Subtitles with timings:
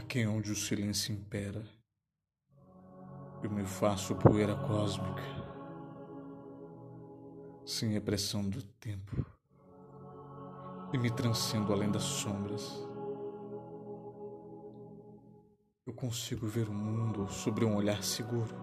[0.00, 1.62] Aqui onde o silêncio impera,
[3.44, 5.22] eu me faço poeira cósmica,
[7.66, 9.24] sem a pressão do tempo,
[10.92, 12.66] e me transcendo além das sombras.
[15.86, 18.56] Eu consigo ver o mundo sobre um olhar seguro.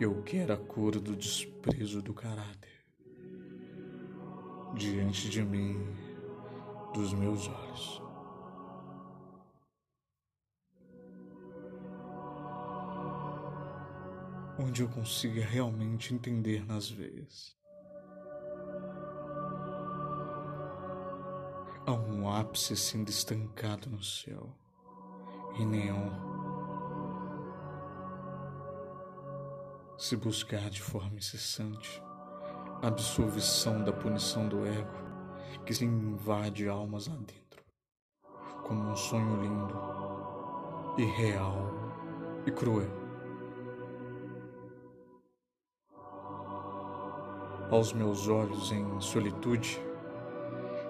[0.00, 2.82] Eu quero a cor do desprezo do caráter
[4.74, 5.86] diante de mim,
[6.94, 8.09] dos meus olhos.
[14.60, 17.56] Onde eu consiga realmente entender nas veias.
[21.86, 24.54] Há um ápice sendo estancado no céu,
[25.58, 26.10] e neon.
[29.96, 32.02] Se buscar de forma incessante
[32.82, 35.00] a absolvição da punição do ego
[35.64, 37.64] que se invade almas lá dentro,
[38.62, 39.74] como um sonho lindo,
[40.98, 41.70] irreal
[42.46, 42.99] e cruel.
[47.70, 49.80] Aos meus olhos em solitude,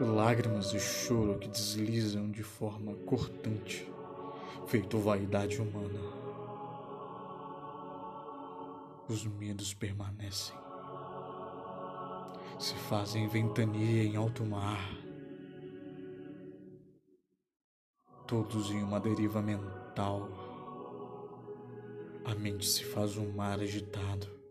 [0.00, 3.88] lágrimas de choro que deslizam de forma cortante,
[4.66, 6.00] feito vaidade humana.
[9.08, 10.56] Os medos permanecem,
[12.58, 14.90] se fazem ventania em alto mar,
[18.26, 20.28] todos em uma deriva mental.
[22.24, 24.43] A mente se faz um mar agitado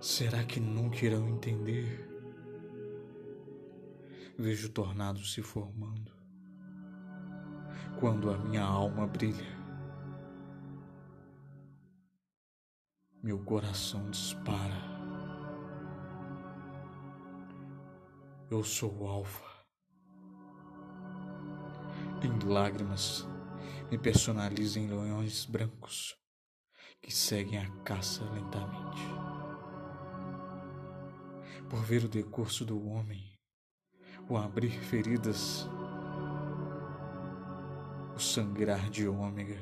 [0.00, 2.08] Será que nunca irão entender?
[4.38, 6.12] Vejo tornados se formando
[7.98, 9.58] quando a minha alma brilha.
[13.20, 14.80] Meu coração dispara.
[18.48, 19.42] Eu sou o Alfa.
[22.22, 23.26] Em lágrimas
[23.90, 26.16] me personalizo em leões brancos
[27.02, 29.17] que seguem a caça lentamente
[31.68, 33.38] por ver o decurso do homem,
[34.28, 35.66] o abrir feridas,
[38.14, 39.58] o sangrar de ômega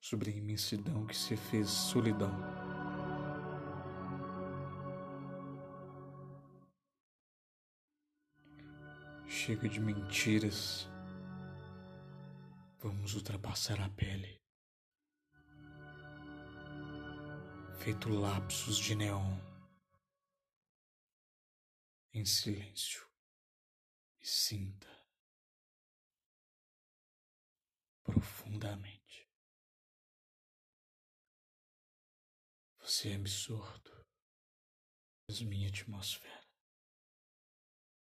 [0.00, 2.32] sobre a imensidão que se fez solidão.
[9.26, 10.88] Chega de mentiras.
[12.82, 14.40] Vamos ultrapassar a pele.
[17.78, 19.45] Feito lapsos de neon
[22.18, 23.06] em silêncio
[24.18, 24.88] e sinta
[28.02, 29.28] profundamente.
[32.80, 34.06] Você é absurdo,
[35.28, 36.45] mas minha atmosfera.